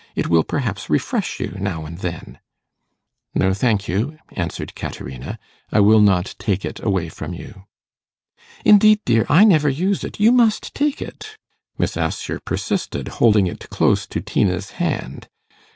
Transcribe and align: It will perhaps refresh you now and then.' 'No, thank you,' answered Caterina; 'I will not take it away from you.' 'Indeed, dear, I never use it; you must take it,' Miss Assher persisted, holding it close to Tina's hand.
It 0.15 0.29
will 0.29 0.43
perhaps 0.43 0.89
refresh 0.89 1.39
you 1.39 1.55
now 1.59 1.85
and 1.85 1.99
then.' 1.99 2.39
'No, 3.35 3.53
thank 3.53 3.87
you,' 3.87 4.17
answered 4.31 4.73
Caterina; 4.73 5.37
'I 5.71 5.79
will 5.81 5.99
not 6.01 6.33
take 6.39 6.65
it 6.65 6.79
away 6.79 7.07
from 7.07 7.35
you.' 7.35 7.65
'Indeed, 8.65 9.01
dear, 9.05 9.27
I 9.29 9.43
never 9.43 9.69
use 9.69 10.03
it; 10.03 10.19
you 10.19 10.31
must 10.31 10.73
take 10.73 11.03
it,' 11.03 11.37
Miss 11.77 11.95
Assher 11.97 12.39
persisted, 12.43 13.09
holding 13.19 13.45
it 13.45 13.69
close 13.69 14.07
to 14.07 14.19
Tina's 14.21 14.71
hand. 14.81 15.29